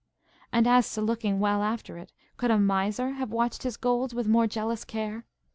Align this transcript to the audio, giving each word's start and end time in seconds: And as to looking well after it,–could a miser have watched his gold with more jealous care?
And 0.51 0.65
as 0.65 0.91
to 0.95 1.01
looking 1.03 1.39
well 1.39 1.61
after 1.61 1.95
it,–could 1.99 2.49
a 2.49 2.57
miser 2.57 3.11
have 3.11 3.29
watched 3.29 3.61
his 3.61 3.77
gold 3.77 4.13
with 4.13 4.27
more 4.27 4.47
jealous 4.47 4.83
care? 4.83 5.27